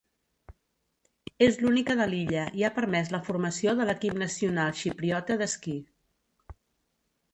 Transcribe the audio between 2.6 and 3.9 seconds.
i ha permès la formació de